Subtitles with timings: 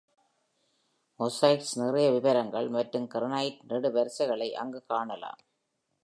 [1.19, 5.39] Mosaics, நிறைய விவரங்கள் மற்றும் கிரானைட் நெடுவரிசைகளை அங்கு காணலாம்.